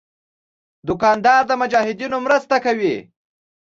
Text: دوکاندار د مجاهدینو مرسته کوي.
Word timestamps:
دوکاندار 0.87 1.41
د 1.47 1.51
مجاهدینو 1.61 2.17
مرسته 2.25 2.55
کوي. 2.65 2.95